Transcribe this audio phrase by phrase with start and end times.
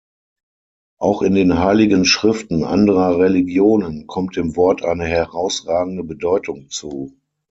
[0.97, 7.19] Auch in den heiligen Schriften anderer Religionen kommt dem Wort eine herausragende Bedeutung zu.